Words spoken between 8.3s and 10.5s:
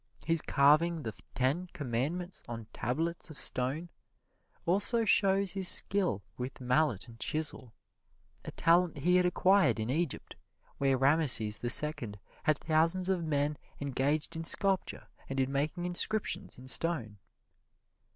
a talent he had acquired in Egypt,